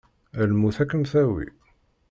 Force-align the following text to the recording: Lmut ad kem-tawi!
Lmut 0.49 0.77
ad 0.83 0.87
kem-tawi! 0.89 1.47